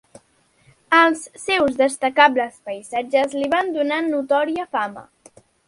[0.99, 5.09] Els seus destacables paisatges li van donar notòria fama.